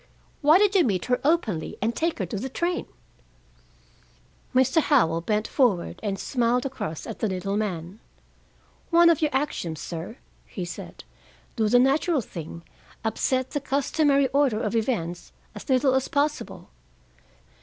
[0.41, 2.87] "Why did you meet her openly, and take her to the train?"
[4.51, 4.81] Mr.
[4.81, 7.99] Howell bent forward and smiled across at the little man.
[8.89, 10.17] "One of your own axioms, sir,"
[10.47, 11.03] he said.
[11.55, 12.63] "Do the natural thing;
[13.05, 16.69] upset the customary order of events as little as possible.